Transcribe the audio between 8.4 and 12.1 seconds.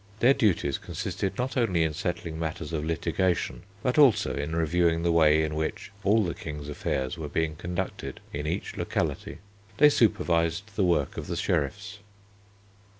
each locality. They supervised the work of the sheriffs.